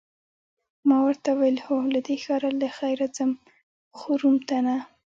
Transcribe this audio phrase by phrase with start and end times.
[0.87, 3.31] ما ورته وویل: هو، له دې ښاره له خیره ځم،
[3.97, 4.77] خو روم ته نه.